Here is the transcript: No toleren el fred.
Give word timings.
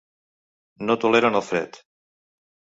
No 0.87 0.97
toleren 1.05 1.39
el 1.43 1.47
fred. 1.53 1.81